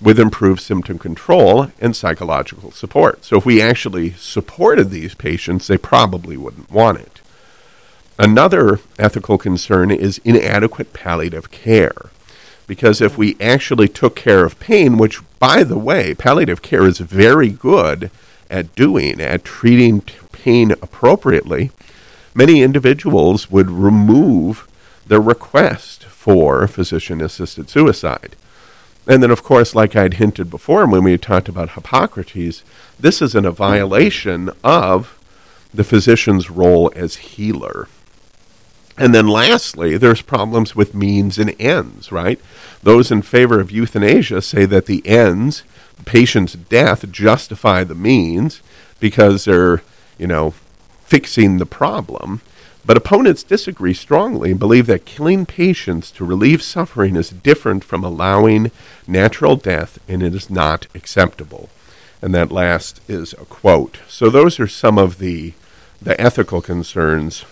[0.00, 3.24] with improved symptom control and psychological support.
[3.24, 7.20] So, if we actually supported these patients, they probably wouldn't want it.
[8.18, 12.10] Another ethical concern is inadequate palliative care.
[12.66, 16.98] Because if we actually took care of pain, which, by the way, palliative care is
[16.98, 18.10] very good
[18.50, 20.02] at doing, at treating
[20.32, 21.70] pain appropriately,
[22.34, 24.68] many individuals would remove
[25.06, 28.34] their request for physician assisted suicide.
[29.06, 32.64] And then, of course, like I'd hinted before when we talked about Hippocrates,
[32.98, 35.16] this isn't a violation of
[35.72, 37.86] the physician's role as healer.
[38.98, 42.40] And then lastly, there's problems with means and ends, right?
[42.82, 45.64] Those in favor of euthanasia say that the ends,
[45.96, 48.62] the patient's death, justify the means
[48.98, 49.82] because they're,
[50.16, 50.52] you know,
[51.02, 52.40] fixing the problem.
[52.86, 58.04] But opponents disagree strongly and believe that killing patients to relieve suffering is different from
[58.04, 58.70] allowing
[59.06, 61.68] natural death and it is not acceptable.
[62.22, 63.98] And that last is a quote.
[64.08, 65.52] So those are some of the
[66.00, 67.44] the ethical concerns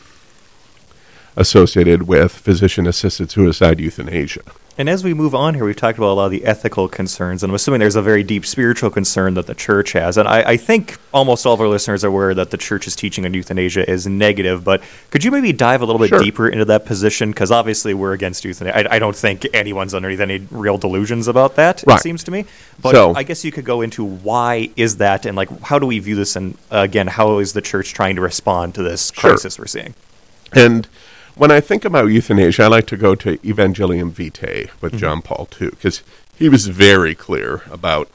[1.37, 4.43] associated with physician assisted suicide euthanasia.
[4.77, 7.45] And as we move on here, we've talked about a lot of the ethical concerns,
[7.45, 10.19] and I'm assuming there's a very deep spiritual concern that the church has.
[10.19, 13.25] And I, I, think almost all of our listeners are aware that the church's teaching
[13.25, 16.19] on euthanasia is negative, but could you maybe dive a little bit sure.
[16.19, 17.31] deeper into that position?
[17.31, 18.91] Because obviously we're against euthanasia.
[18.91, 21.97] I, I, don't think anyone's underneath any real delusions about that, right.
[21.97, 22.45] it seems to me.
[22.83, 25.87] But so, I guess you could go into why is that, and like how do
[25.87, 29.13] we view this, and uh, again, how is the church trying to respond to this
[29.13, 29.63] crisis sure.
[29.63, 29.95] we're seeing?
[30.53, 30.89] And
[31.37, 34.99] when I think about euthanasia, I like to go to Evangelium Vitae with mm-hmm.
[34.99, 36.03] John Paul II because
[36.37, 38.09] he was very clear about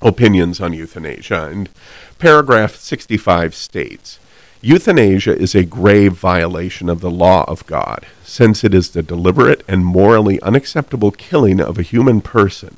[0.00, 1.44] opinions on euthanasia.
[1.44, 1.68] And
[2.18, 4.18] paragraph 65 states
[4.64, 9.64] Euthanasia is a grave violation of the law of God, since it is the deliberate
[9.66, 12.76] and morally unacceptable killing of a human person.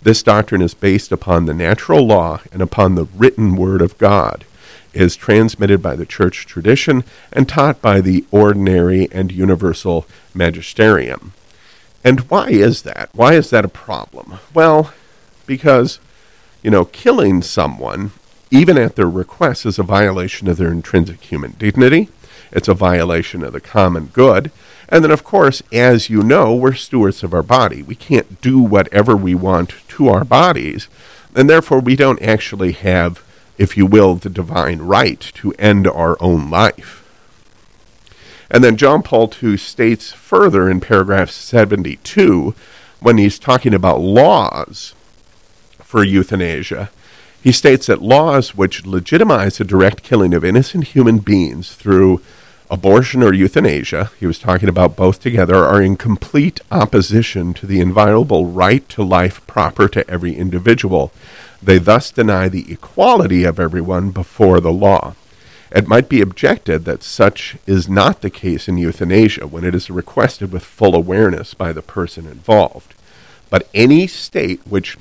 [0.00, 4.46] This doctrine is based upon the natural law and upon the written word of God
[4.92, 11.32] is transmitted by the church tradition and taught by the ordinary and universal magisterium.
[12.04, 13.10] And why is that?
[13.12, 14.38] Why is that a problem?
[14.54, 14.92] Well,
[15.46, 15.98] because,
[16.62, 18.12] you know, killing someone,
[18.50, 22.08] even at their request, is a violation of their intrinsic human dignity.
[22.50, 24.50] It's a violation of the common good.
[24.88, 27.82] And then, of course, as you know, we're stewards of our body.
[27.82, 30.88] We can't do whatever we want to our bodies.
[31.34, 33.22] And therefore, we don't actually have
[33.58, 37.04] if you will, the divine right to end our own life.
[38.50, 42.54] And then John Paul II states further in paragraph 72,
[43.00, 44.94] when he's talking about laws
[45.80, 46.90] for euthanasia,
[47.42, 52.20] he states that laws which legitimize the direct killing of innocent human beings through
[52.70, 57.80] abortion or euthanasia, he was talking about both together, are in complete opposition to the
[57.80, 61.12] inviolable right to life proper to every individual.
[61.62, 65.14] They thus deny the equality of everyone before the law.
[65.70, 69.90] It might be objected that such is not the case in euthanasia when it is
[69.90, 72.94] requested with full awareness by the person involved.
[73.50, 74.96] But any state which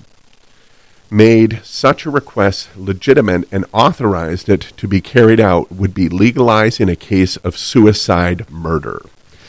[1.10, 6.90] made such a request legitimate and authorized it to be carried out would be legalizing
[6.90, 9.06] a case of suicide murder.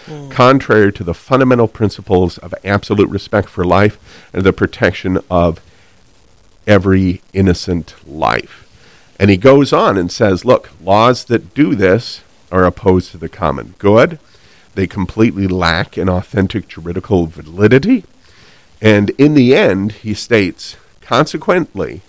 [0.06, 0.28] Hmm.
[0.30, 3.98] Contrary to the fundamental principles of absolute respect for life
[4.32, 5.60] and the protection of
[6.68, 8.64] every innocent life.
[9.18, 13.28] And he goes on and says, look, laws that do this are opposed to the
[13.28, 14.20] common good.
[14.74, 18.04] They completely lack an authentic juridical validity.
[18.80, 22.02] And in the end, he states, consequently,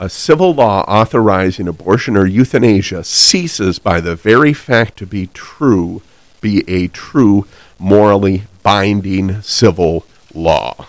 [0.00, 6.02] a civil law authorizing abortion or euthanasia ceases by the very fact to be true,
[6.40, 7.46] be a true,
[7.78, 10.88] morally binding civil law.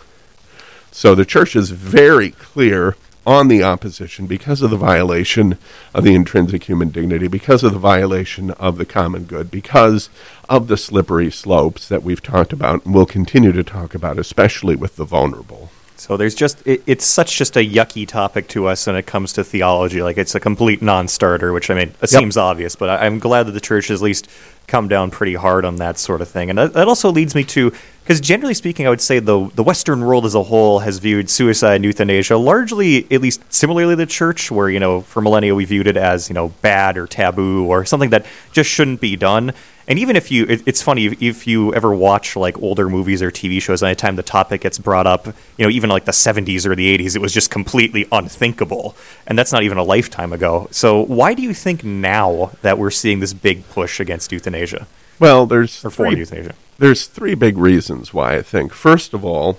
[0.91, 2.95] So the church is very clear
[3.27, 5.57] on the opposition because of the violation
[5.93, 10.09] of the intrinsic human dignity, because of the violation of the common good, because
[10.47, 14.77] of the slippery slopes that we've talked about and will continue to talk about, especially
[14.77, 15.69] with the vulnerable.
[15.99, 19.33] So there's just it, it's such just a yucky topic to us when it comes
[19.33, 20.01] to theology.
[20.01, 22.09] Like it's a complete non-starter, which I mean it Yep.
[22.09, 24.29] seems obvious, but I, I'm glad that the church has at least
[24.67, 26.49] come down pretty hard on that sort of thing.
[26.49, 27.71] And that, that also leads me to
[28.03, 31.29] because generally speaking, I would say the the Western world as a whole has viewed
[31.29, 35.55] suicide and euthanasia largely, at least similarly, to the church, where you know for millennia
[35.55, 39.15] we viewed it as you know bad or taboo or something that just shouldn't be
[39.15, 39.51] done.
[39.87, 43.21] And even if you, it, it's funny if, if you ever watch like older movies
[43.21, 46.65] or TV shows, anytime the topic gets brought up, you know, even like the 70s
[46.65, 48.95] or the 80s, it was just completely unthinkable.
[49.25, 50.67] And that's not even a lifetime ago.
[50.71, 54.87] So why do you think now that we're seeing this big push against euthanasia
[55.19, 56.55] Well, there's or for three, euthanasia?
[56.79, 58.73] there's three big reasons why I think.
[58.73, 59.57] First of all,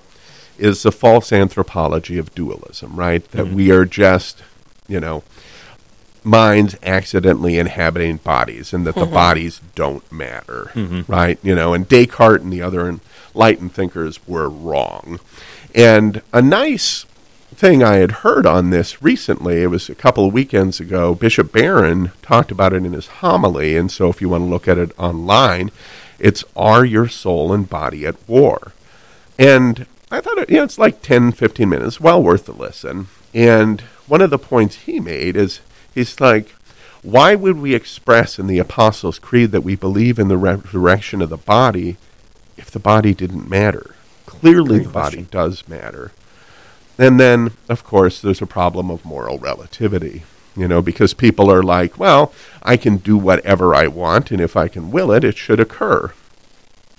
[0.58, 3.24] is the false anthropology of dualism, right?
[3.30, 3.54] That mm-hmm.
[3.54, 4.42] we are just,
[4.88, 5.22] you know,
[6.28, 9.14] minds accidentally inhabiting bodies and that the mm-hmm.
[9.14, 11.10] bodies don't matter, mm-hmm.
[11.10, 11.38] right?
[11.42, 13.00] You know, and Descartes and the other
[13.34, 15.20] enlightened thinkers were wrong.
[15.74, 17.04] And a nice
[17.54, 21.50] thing I had heard on this recently, it was a couple of weekends ago, Bishop
[21.50, 23.76] Barron talked about it in his homily.
[23.76, 25.70] And so if you want to look at it online,
[26.18, 28.72] it's Are Your Soul and Body at War?
[29.38, 33.08] And I thought, it, you know, it's like 10, 15 minutes, well worth the listen.
[33.32, 35.60] And one of the points he made is
[35.98, 36.54] he's like,
[37.02, 41.30] why would we express in the Apostles' Creed that we believe in the resurrection of
[41.30, 41.96] the body
[42.56, 43.94] if the body didn't matter?
[44.26, 46.12] Clearly, the body does matter.
[46.98, 50.22] And then, of course, there's a problem of moral relativity,
[50.56, 52.32] you know, because people are like, well,
[52.62, 56.12] I can do whatever I want, and if I can will it, it should occur.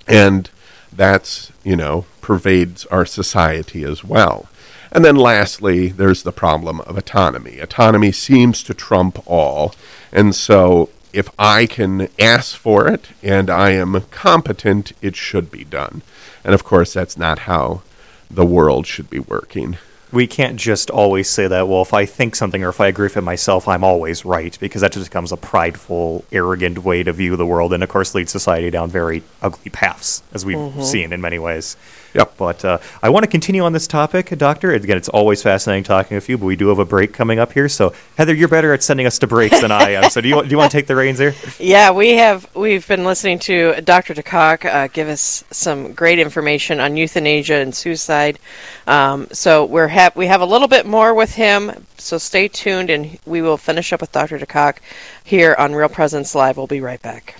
[0.08, 0.50] And
[0.92, 4.48] that's, you know, pervades our society as well.
[4.92, 7.60] And then lastly, there's the problem of autonomy.
[7.60, 9.74] Autonomy seems to trump all.
[10.12, 15.64] And so if I can ask for it and I am competent, it should be
[15.64, 16.02] done.
[16.44, 17.82] And of course, that's not how
[18.30, 19.76] the world should be working.
[20.12, 23.06] we can't just always say that, well, if I think something or if I agree
[23.06, 27.12] with it myself, I'm always right, because that just becomes a prideful, arrogant way to
[27.12, 30.82] view the world and, of course, leads society down very ugly paths, as we've mm-hmm.
[30.82, 31.76] seen in many ways.
[32.14, 32.36] Yep.
[32.36, 34.72] But uh, I want to continue on this topic, Doctor.
[34.72, 37.52] Again, it's always fascinating talking with you, but we do have a break coming up
[37.52, 37.68] here.
[37.68, 40.10] So, Heather, you're better at sending us to breaks than I am.
[40.10, 41.34] So, do you, do you want to take the reins here?
[41.58, 42.48] Yeah, we have.
[42.56, 44.14] We've been listening to Dr.
[44.14, 48.38] DeCock uh, give us some great information on euthanasia and suicide.
[48.86, 51.86] Um, so we're ha- we have a little bit more with him.
[51.98, 54.38] So stay tuned, and we will finish up with Dr.
[54.38, 54.78] DeCock
[55.22, 56.56] here on Real Presence Live.
[56.56, 57.36] We'll be right back.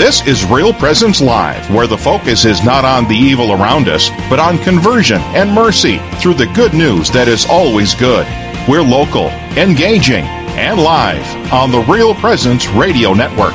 [0.00, 4.08] This is Real Presence Live, where the focus is not on the evil around us,
[4.30, 8.26] but on conversion and mercy through the good news that is always good.
[8.66, 9.26] We're local,
[9.58, 10.24] engaging,
[10.56, 13.52] and live on the Real Presence Radio Network.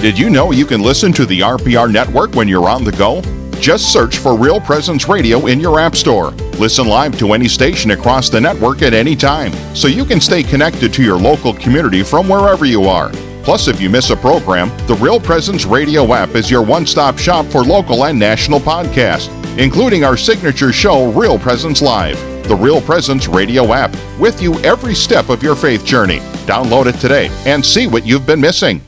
[0.00, 3.20] Did you know you can listen to the RPR network when you're on the go?
[3.60, 6.30] Just search for Real Presence Radio in your App Store.
[6.60, 10.44] Listen live to any station across the network at any time, so you can stay
[10.44, 13.10] connected to your local community from wherever you are.
[13.42, 17.18] Plus, if you miss a program, the Real Presence Radio app is your one stop
[17.18, 19.28] shop for local and national podcasts,
[19.58, 22.16] including our signature show, Real Presence Live.
[22.48, 26.18] The Real Presence Radio app, with you every step of your faith journey.
[26.46, 28.80] Download it today and see what you've been missing.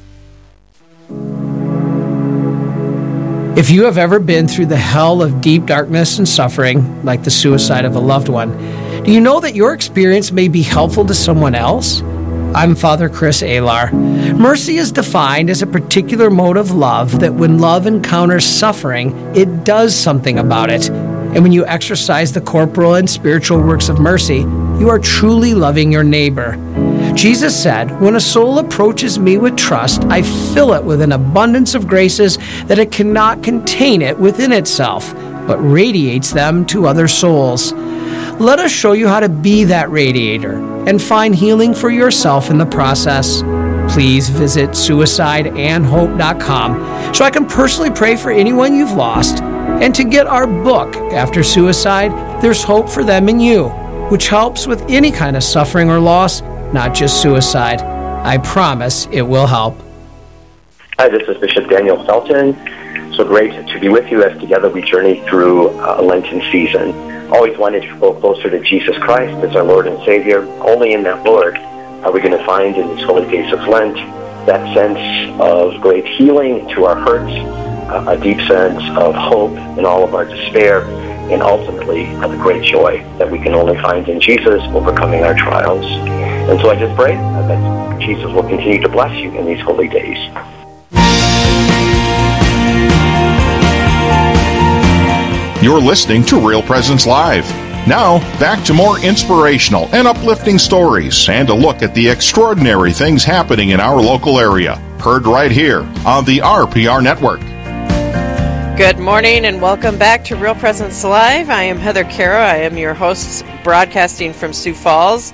[3.56, 7.30] If you have ever been through the hell of deep darkness and suffering, like the
[7.30, 8.50] suicide of a loved one,
[9.04, 12.02] do you know that your experience may be helpful to someone else?
[12.54, 13.92] I'm Father Chris Alar.
[14.38, 19.64] Mercy is defined as a particular mode of love that when love encounters suffering, it
[19.64, 20.88] does something about it.
[20.88, 24.42] And when you exercise the corporal and spiritual works of mercy,
[24.78, 26.52] you are truly loving your neighbor.
[27.16, 31.74] Jesus said, When a soul approaches me with trust, I fill it with an abundance
[31.74, 35.12] of graces that it cannot contain it within itself,
[35.48, 37.72] but radiates them to other souls.
[38.40, 40.56] Let us show you how to be that radiator
[40.88, 43.42] and find healing for yourself in the process.
[43.94, 50.26] Please visit suicideandhope.com so I can personally pray for anyone you've lost and to get
[50.26, 52.10] our book, After Suicide,
[52.42, 53.68] There's Hope for Them and You,
[54.10, 56.42] which helps with any kind of suffering or loss,
[56.72, 57.82] not just suicide.
[57.82, 59.78] I promise it will help.
[60.98, 62.54] Hi, this is Bishop Daniel Felton.
[63.14, 67.13] So great to be with you as together we journey through a Lenten season.
[67.32, 70.42] Always wanted to go closer to Jesus Christ as our Lord and Savior.
[70.62, 73.96] Only in that Lord are we going to find in these holy days of Lent
[74.46, 77.32] that sense of great healing to our hurts,
[78.08, 80.82] a deep sense of hope in all of our despair,
[81.32, 85.34] and ultimately uh, the great joy that we can only find in Jesus overcoming our
[85.34, 85.86] trials.
[85.86, 89.88] And so I just pray that Jesus will continue to bless you in these holy
[89.88, 90.18] days.
[95.64, 97.48] You're listening to Real Presence Live.
[97.88, 103.24] Now, back to more inspirational and uplifting stories and a look at the extraordinary things
[103.24, 104.76] happening in our local area.
[105.00, 107.40] Heard right here on the RPR Network.
[108.76, 111.48] Good morning and welcome back to Real Presence Live.
[111.48, 112.42] I am Heather Carroll.
[112.42, 115.32] I am your host broadcasting from Sioux Falls.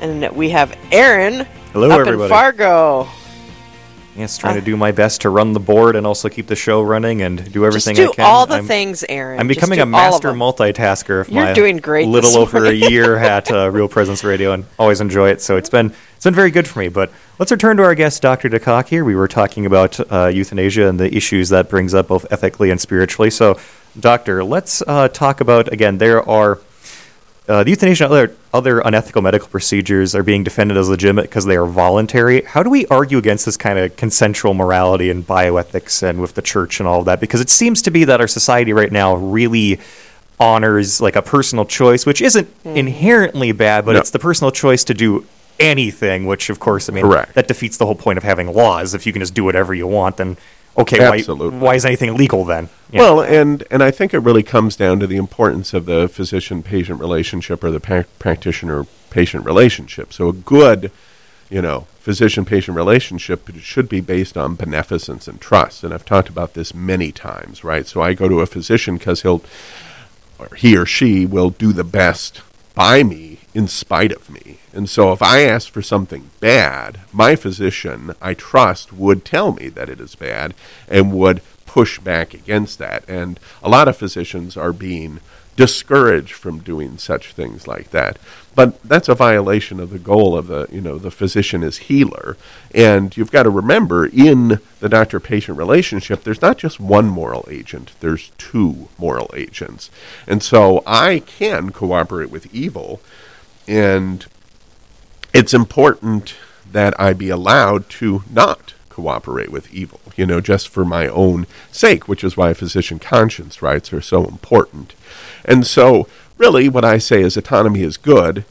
[0.00, 2.24] And we have Aaron Hello, up everybody.
[2.24, 3.08] in Fargo.
[4.16, 6.82] Yes, trying to do my best to run the board and also keep the show
[6.82, 8.24] running and do everything do I can.
[8.26, 9.40] all the I'm, things, Aaron.
[9.40, 11.22] I'm becoming a master multitasker.
[11.22, 14.66] Of You're my doing great Little over a year at uh, Real Presence Radio, and
[14.78, 15.40] always enjoy it.
[15.40, 16.88] So it's been it's been very good for me.
[16.88, 18.50] But let's return to our guest, Dr.
[18.50, 18.88] DeCock.
[18.88, 22.70] Here, we were talking about uh, euthanasia and the issues that brings up both ethically
[22.70, 23.30] and spiritually.
[23.30, 23.58] So,
[23.98, 25.96] Doctor, let's uh, talk about again.
[25.98, 26.58] There are
[27.48, 31.44] uh, the euthanasia and other, other unethical medical procedures are being defended as legitimate because
[31.44, 32.42] they are voluntary.
[32.42, 36.42] How do we argue against this kind of consensual morality and bioethics and with the
[36.42, 37.20] church and all of that?
[37.20, 39.80] Because it seems to be that our society right now really
[40.38, 43.98] honors like a personal choice, which isn't inherently bad, but No.
[44.00, 45.24] it's the personal choice to do
[45.60, 47.34] anything, which of course, I mean, Correct.
[47.34, 48.94] that defeats the whole point of having laws.
[48.94, 50.36] If you can just do whatever you want, then
[50.76, 51.58] okay, why, Absolutely.
[51.58, 52.68] why is anything illegal then?
[52.90, 53.00] Yeah.
[53.00, 57.00] Well, and and I think it really comes down to the importance of the physician-patient
[57.00, 60.12] relationship or the pa- practitioner-patient relationship.
[60.12, 60.90] So a good,
[61.50, 65.84] you know, physician-patient relationship should be based on beneficence and trust.
[65.84, 67.86] And I've talked about this many times, right?
[67.86, 69.42] So I go to a physician because he'll,
[70.38, 72.42] or he or she will do the best
[72.74, 74.58] by me in spite of me.
[74.72, 79.68] And so if I ask for something bad, my physician, I trust, would tell me
[79.68, 80.54] that it is bad
[80.88, 83.04] and would push back against that.
[83.08, 85.20] And a lot of physicians are being
[85.56, 88.18] discouraged from doing such things like that.
[88.54, 92.36] But that's a violation of the goal of the, you know, the physician is healer.
[92.74, 97.46] And you've got to remember in the doctor patient relationship, there's not just one moral
[97.50, 99.90] agent, there's two moral agents.
[100.26, 103.00] And so I can cooperate with evil,
[103.72, 104.26] and
[105.32, 106.34] it's important
[106.70, 111.46] that I be allowed to not cooperate with evil, you know, just for my own
[111.70, 114.94] sake, which is why physician conscience rights are so important.
[115.46, 116.06] And so,
[116.36, 118.44] really, what I say is autonomy is good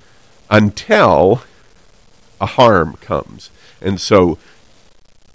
[0.49, 1.43] until
[2.39, 3.51] a harm comes.
[3.79, 4.39] And so,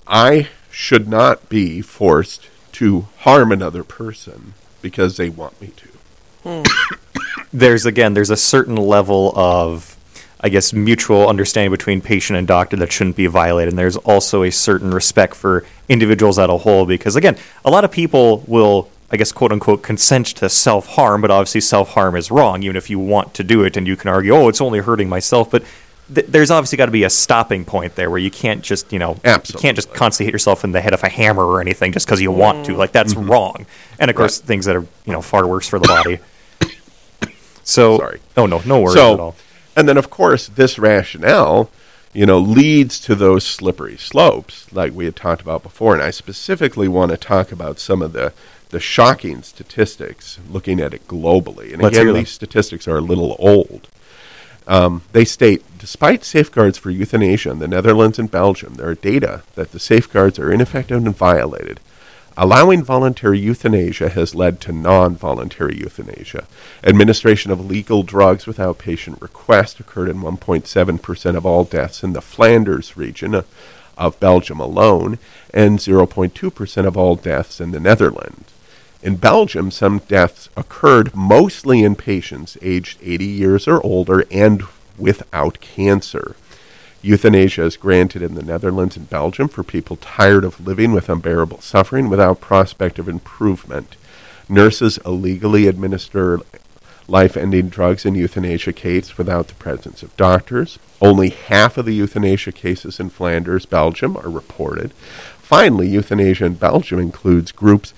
[0.09, 5.88] I should not be forced to harm another person because they want me to.
[6.42, 6.96] Hmm.
[7.53, 9.96] There's again there's a certain level of
[10.40, 13.72] I guess mutual understanding between patient and doctor that shouldn't be violated.
[13.72, 17.85] And there's also a certain respect for individuals as a whole because again, a lot
[17.85, 22.16] of people will I guess quote unquote consent to self harm, but obviously self harm
[22.16, 23.77] is wrong even if you want to do it.
[23.77, 25.64] And you can argue, oh, it's only hurting myself, but
[26.14, 28.99] th- there's obviously got to be a stopping point there where you can't just you
[28.99, 29.99] know you can't just Absolutely.
[29.99, 32.66] constantly hit yourself in the head with a hammer or anything just because you want
[32.66, 32.77] to.
[32.77, 33.31] Like that's mm-hmm.
[33.31, 33.66] wrong.
[33.99, 36.18] And of course things that are you know far worse for the body
[37.67, 38.21] so Sorry.
[38.37, 39.37] oh no no worries so, at all
[39.77, 41.71] And then, of course, this rationale,
[42.15, 45.93] you know, leads to those slippery slopes, like we had talked about before.
[45.93, 48.33] And I specifically want to talk about some of the
[48.71, 51.73] the shocking statistics, looking at it globally.
[51.73, 53.87] And Let's again, these statistics are a little old.
[54.67, 59.43] Um, they state, despite safeguards for euthanasia in the Netherlands and Belgium, there are data
[59.55, 61.79] that the safeguards are ineffective and violated.
[62.39, 66.47] Allowing voluntary euthanasia has led to non voluntary euthanasia.
[66.84, 72.20] Administration of legal drugs without patient request occurred in 1.7% of all deaths in the
[72.20, 73.34] Flanders region
[73.97, 75.18] of- Belgium alone,
[75.55, 78.53] and 0.2% of all deaths in the Netherlands.
[79.03, 84.62] In Belgium, some deaths occurred mostly in patients aged 80 years or older and
[84.99, 86.37] without cancer.
[87.07, 91.61] Euthanasia is granted in the Netherlands and Belgium for people tired of living with unbearable
[91.61, 93.97] suffering without prospect of improvement.
[94.49, 96.41] Nurses illegally administer
[97.07, 100.81] life ending drugs in euthanasia cases without the presence of doctors.
[101.01, 104.93] Only half of the euthanasia cases in Flanders, Belgium, are reported.
[105.39, 107.95] Finally, euthanasia in Belgium includes groups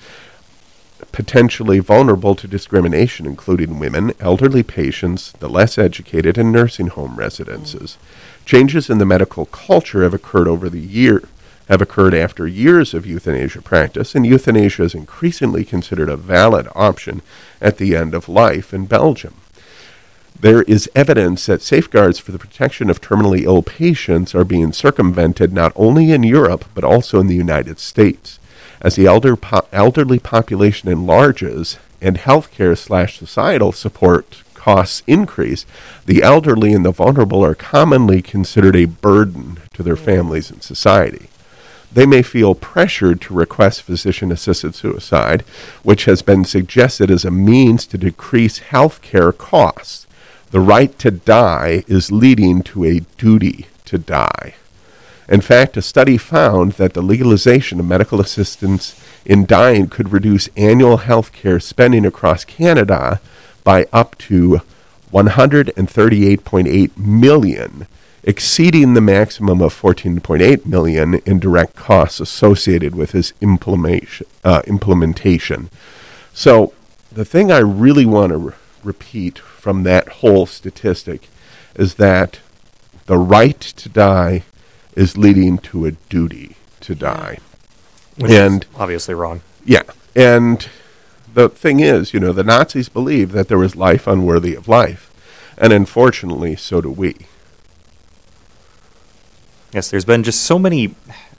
[1.12, 7.96] potentially vulnerable to discrimination, including women, elderly patients, the less educated, and nursing home residences.
[8.48, 11.22] Changes in the medical culture have occurred over the year
[11.68, 17.20] have occurred after years of euthanasia practice, and euthanasia is increasingly considered a valid option
[17.60, 19.34] at the end of life in Belgium.
[20.40, 25.52] There is evidence that safeguards for the protection of terminally ill patients are being circumvented
[25.52, 28.38] not only in Europe but also in the United States.
[28.80, 35.64] As the elder po- elderly population enlarges and healthcare slash societal support costs increase,
[36.04, 41.28] the elderly and the vulnerable are commonly considered a burden to their families and society.
[41.90, 45.42] They may feel pressured to request physician assisted suicide,
[45.82, 50.06] which has been suggested as a means to decrease health care costs.
[50.50, 54.54] The right to die is leading to a duty to die.
[55.28, 60.48] In fact, a study found that the legalization of medical assistance in dying could reduce
[60.56, 63.20] annual health care spending across Canada
[63.68, 64.62] by up to
[65.12, 67.86] 138.8 million
[68.22, 74.26] exceeding the maximum of 14.8 million in direct costs associated with his implementation.
[74.42, 75.68] Uh, implementation.
[76.32, 76.72] So,
[77.12, 81.28] the thing I really want to re- repeat from that whole statistic
[81.74, 82.38] is that
[83.04, 84.44] the right to die
[84.96, 87.36] is leading to a duty to die.
[88.16, 89.42] Which and is obviously wrong.
[89.66, 89.82] Yeah.
[90.16, 90.66] And
[91.34, 95.12] the thing is, you know, the Nazis believed that there was life unworthy of life.
[95.56, 97.16] And unfortunately, so do we.
[99.72, 100.94] Yes, there's been just so many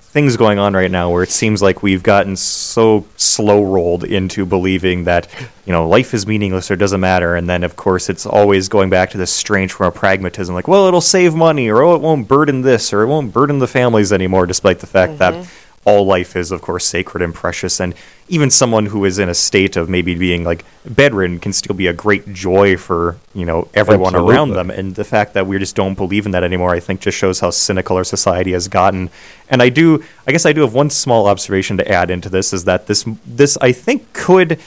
[0.09, 4.43] things going on right now where it seems like we've gotten so slow rolled into
[4.43, 5.27] believing that
[5.67, 8.89] you know life is meaningless or doesn't matter and then of course it's always going
[8.89, 12.01] back to this strange form of pragmatism like well it'll save money or oh it
[12.01, 15.68] won't burden this or it won't burden the families anymore despite the fact that mm-hmm.
[15.85, 17.79] All life is, of course, sacred and precious.
[17.79, 17.95] And
[18.27, 21.87] even someone who is in a state of maybe being like bedridden can still be
[21.87, 24.69] a great joy for you know everyone around them.
[24.69, 27.39] And the fact that we just don't believe in that anymore, I think, just shows
[27.39, 29.09] how cynical our society has gotten.
[29.49, 32.53] And I do, I guess, I do have one small observation to add into this
[32.53, 34.59] is that this, this I think could.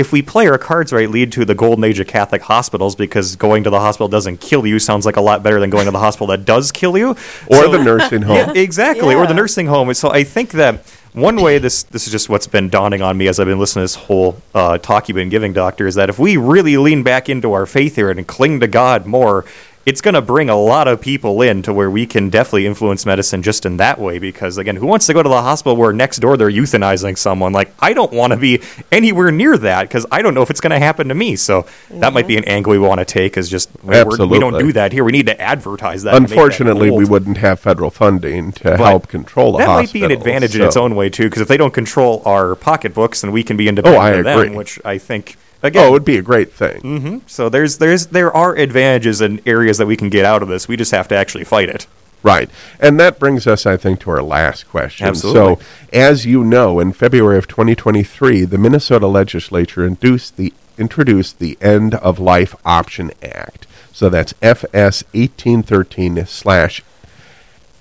[0.00, 3.36] If we play our cards right, lead to the golden age of Catholic hospitals because
[3.36, 5.90] going to the hospital doesn't kill you sounds like a lot better than going to
[5.90, 7.10] the hospital that does kill you.
[7.48, 8.36] Or the nursing home.
[8.36, 9.92] Yeah, exactly, or the nursing home.
[9.92, 13.28] So I think that one way this this is just what's been dawning on me
[13.28, 16.08] as I've been listening to this whole uh, talk you've been giving, Doctor, is that
[16.08, 19.44] if we really lean back into our faith here and cling to God more,
[19.86, 23.06] it's going to bring a lot of people in to where we can definitely influence
[23.06, 24.18] medicine just in that way.
[24.18, 27.52] Because again, who wants to go to the hospital where next door they're euthanizing someone?
[27.52, 28.60] Like I don't want to be
[28.92, 31.34] anywhere near that because I don't know if it's going to happen to me.
[31.36, 33.36] So that might be an angle we want to take.
[33.38, 35.02] Is just we're- we don't do that here.
[35.02, 36.12] We need to advertise that.
[36.12, 39.92] make that Unfortunately, we wouldn't have federal funding to But help control the that might
[39.92, 43.22] be an advantage in its own way too, because if they don't control our pocketbooks,
[43.22, 45.84] then we can be independent Oh, I of them, which I think again.
[45.84, 46.80] Oh, it would be a great thing.
[46.80, 50.48] hmm So there's there's there are advantages and areas that we can get out of
[50.48, 50.68] this.
[50.68, 51.86] We just have to actually fight it.
[52.22, 52.50] Right.
[52.78, 55.06] And that brings us, I think, to our last question.
[55.06, 55.56] Absolutely.
[55.64, 61.56] So, as you know, in February of 2023, the Minnesota legislature induced the, introduced the
[61.62, 63.66] End of Life Option Act.
[63.92, 66.82] So that's FS 1813 slash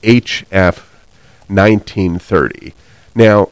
[0.04, 0.78] HF
[1.48, 2.74] 1930.
[3.16, 3.50] Now,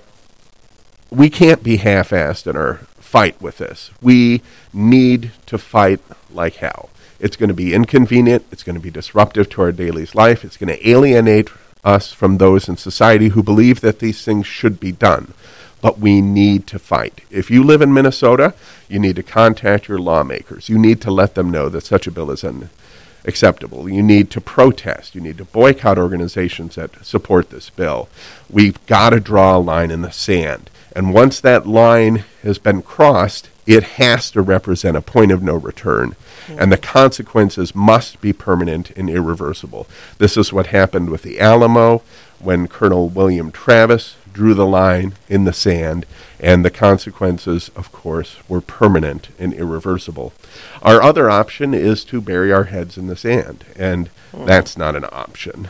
[1.09, 3.89] we can't be half assed in our fight with this.
[4.01, 4.41] We
[4.73, 6.89] need to fight like hell.
[7.19, 8.45] It's going to be inconvenient.
[8.51, 10.43] It's going to be disruptive to our daily life.
[10.43, 11.49] It's going to alienate
[11.85, 15.33] us from those in society who believe that these things should be done.
[15.81, 17.21] But we need to fight.
[17.31, 18.53] If you live in Minnesota,
[18.89, 20.67] you need to contact your lawmakers.
[20.67, 23.87] You need to let them know that such a bill is unacceptable.
[23.87, 25.15] You need to protest.
[25.15, 28.09] You need to boycott organizations that support this bill.
[28.49, 30.69] We've got to draw a line in the sand.
[30.97, 35.53] And once that line has been crossed, it has to represent a point of no
[35.53, 36.15] return.
[36.49, 39.85] And the consequences must be permanent and irreversible.
[40.17, 42.01] This is what happened with the Alamo
[42.39, 46.07] when Colonel William Travis drew the line in the sand,
[46.39, 50.33] and the consequences, of course, were permanent and irreversible.
[50.81, 54.45] Our other option is to bury our heads in the sand, and hmm.
[54.45, 55.69] that's not an option.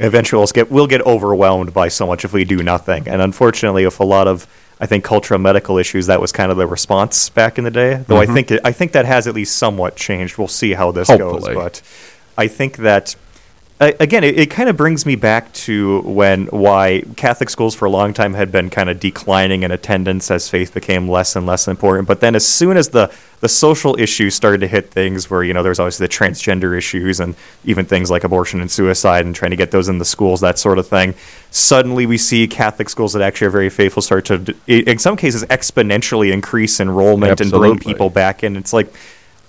[0.00, 3.08] Eventually, we'll get we'll get overwhelmed by so much if we do nothing.
[3.08, 4.46] And unfortunately, with a lot of
[4.78, 8.04] I think cultural medical issues, that was kind of the response back in the day.
[8.06, 8.34] Though I Mhm.
[8.34, 10.36] think it, I think that has at least somewhat changed.
[10.36, 11.54] We'll see how this Hopefully.
[11.54, 11.82] goes, but
[12.36, 13.16] I think that
[13.80, 17.90] again, it, it kind of brings me back to when why Catholic schools for a
[17.90, 21.68] long time had been kind of declining in attendance as faith became less and less
[21.68, 22.08] important.
[22.08, 25.52] But then, as soon as the the social issues started to hit things, where you
[25.52, 29.50] know there's always the transgender issues and even things like abortion and suicide, and trying
[29.50, 31.14] to get those in the schools, that sort of thing.
[31.50, 35.44] Suddenly, we see Catholic schools that actually are very faithful start to, in some cases,
[35.44, 37.70] exponentially increase enrollment Absolutely.
[37.70, 38.56] and bring people back in.
[38.56, 38.90] It's like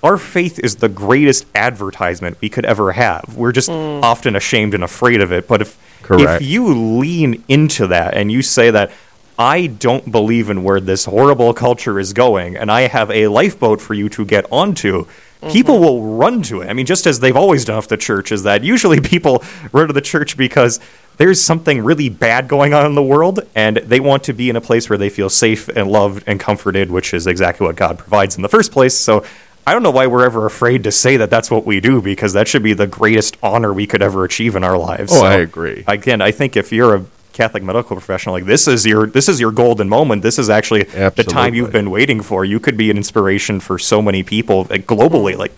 [0.07, 3.35] our faith is the greatest advertisement we could ever have.
[3.35, 4.01] We're just mm.
[4.01, 5.49] often ashamed and afraid of it.
[5.49, 6.41] But if Correct.
[6.41, 8.91] if you lean into that and you say that
[9.37, 13.81] I don't believe in where this horrible culture is going, and I have a lifeboat
[13.81, 15.03] for you to get onto.
[15.03, 15.49] Mm-hmm.
[15.49, 16.69] People will run to it.
[16.69, 19.43] I mean, just as they've always done with the church, is that usually people
[19.73, 20.79] run to the church because
[21.17, 24.55] there's something really bad going on in the world, and they want to be in
[24.55, 27.99] a place where they feel safe and loved and comforted, which is exactly what God
[27.99, 28.95] provides in the first place.
[28.95, 29.25] So
[29.68, 32.32] I don't know why we're ever afraid to say that that's what we do because
[32.32, 35.11] that should be the greatest honor we could ever achieve in our lives.
[35.13, 35.84] Oh, I agree.
[35.86, 39.41] Again, I think if you're a Catholic medical professional, like this is your this is
[39.41, 40.22] your golden moment.
[40.22, 42.45] This is actually the time you've been waiting for.
[42.45, 45.36] You could be an inspiration for so many people like, globally.
[45.38, 45.51] Like,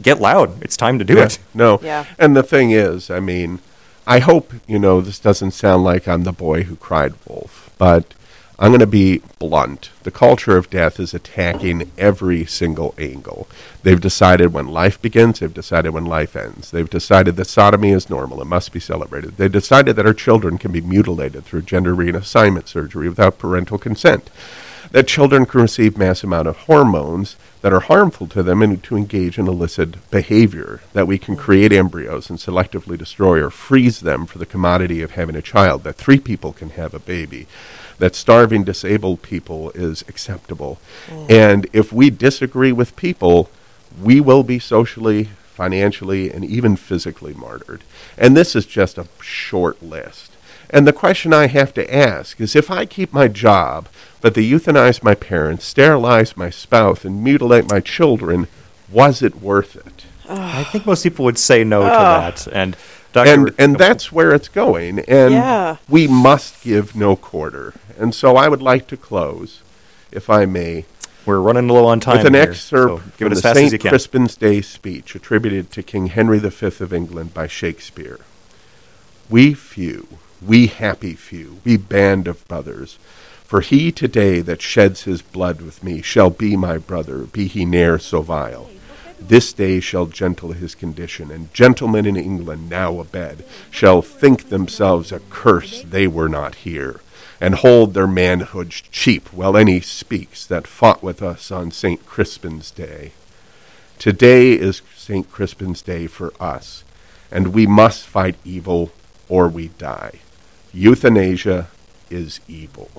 [0.00, 0.62] get loud!
[0.62, 1.24] It's time to do Yeah.
[1.24, 1.38] it.
[1.52, 1.80] No.
[1.82, 2.04] Yeah.
[2.20, 3.58] And the thing is, I mean,
[4.06, 8.14] I hope, you know, this doesn't sound like I'm the boy who cried wolf, but
[8.58, 9.90] I'm going to be blunt.
[10.02, 13.48] The culture of death is attacking every single angle.
[13.82, 16.70] They've decided when life begins, they've decided when life ends.
[16.70, 19.36] They've decided that sodomy is normal, it must be celebrated.
[19.36, 24.30] They decided that our children can be mutilated through gender reassignment surgery without parental consent
[24.92, 28.96] that children can receive mass amount of hormones that are harmful to them and to
[28.96, 34.26] engage in illicit behavior that we can create embryos and selectively destroy or freeze them
[34.26, 37.46] for the commodity of having a child that three people can have a baby
[37.98, 41.30] that starving disabled people is acceptable mm.
[41.30, 43.50] and if we disagree with people
[44.00, 45.24] we will be socially
[45.54, 47.82] financially and even physically martyred
[48.18, 50.32] and this is just a short list
[50.70, 53.88] and the question I have to ask is if I keep my job,
[54.20, 58.48] but they euthanize my parents, sterilize my spouse, and mutilate my children,
[58.90, 60.04] was it worth it?
[60.28, 62.48] I think most people would say no to that.
[62.52, 62.76] And
[63.12, 63.30] Dr.
[63.30, 65.00] And and that's where it's going.
[65.00, 65.76] And Yeah.
[65.88, 67.74] we must give no quarter.
[67.98, 69.62] And so I would like to close,
[70.12, 70.84] if I may,
[71.24, 73.78] we're running low on time with an here, excerpt so from the fast as you
[73.78, 73.82] St.
[73.82, 78.20] Crispin's Day speech attributed to King Henry V of England by Shakespeare.
[79.28, 80.06] We few,
[80.40, 82.98] we happy few, we band of brothers,
[83.42, 87.64] for he today that sheds his blood with me shall be my brother, be he
[87.64, 88.70] ne'er so vile.
[89.20, 95.10] This day shall gentle his condition, and gentlemen in England now abed shall think themselves
[95.10, 97.00] a curse they were not here,
[97.40, 102.04] and hold their manhood cheap while any speaks that fought with us on St.
[102.06, 103.12] Crispin's Day.
[103.98, 105.30] Today is St.
[105.30, 106.84] Crispin's Day for us,
[107.30, 108.90] and we must fight evil
[109.28, 110.20] or we die.
[110.72, 111.68] Euthanasia
[112.10, 112.90] is evil.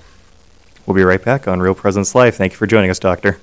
[0.86, 2.36] We'll be right back on Real Presence Live.
[2.36, 3.38] Thank you for joining us, Doctor.